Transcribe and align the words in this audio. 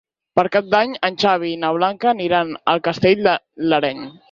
Per 0.37 0.43
Cap 0.53 0.71
d'Any 0.75 0.95
en 1.09 1.17
Xavi 1.25 1.51
i 1.57 1.59
na 1.65 1.71
Blanca 1.77 2.11
aniran 2.13 2.57
a 2.75 2.77
Castell 2.91 3.25
de 3.31 3.39
l'Areny. 3.71 4.05